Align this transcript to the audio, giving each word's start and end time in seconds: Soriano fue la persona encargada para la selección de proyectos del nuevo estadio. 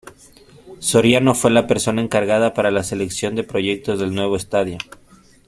Soriano 0.79 1.35
fue 1.35 1.51
la 1.51 1.67
persona 1.67 2.01
encargada 2.01 2.55
para 2.55 2.71
la 2.71 2.83
selección 2.83 3.35
de 3.35 3.43
proyectos 3.43 3.99
del 3.99 4.15
nuevo 4.15 4.35
estadio. 4.35 4.79